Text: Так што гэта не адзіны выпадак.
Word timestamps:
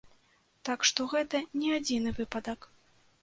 Так 0.69 0.85
што 0.89 1.05
гэта 1.11 1.41
не 1.63 1.69
адзіны 1.77 2.15
выпадак. 2.21 2.59